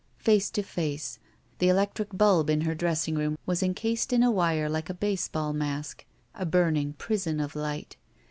[0.25, 1.19] Pace to face.
[1.59, 5.53] The electric bulb in her dressing room was incased in a wire like a baseball
[5.53, 6.07] mask.
[6.33, 7.97] A burning prison of light.